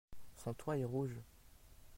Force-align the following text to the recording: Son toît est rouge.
Son 0.35 0.55
toît 0.55 0.79
est 0.79 0.83
rouge. 0.83 1.21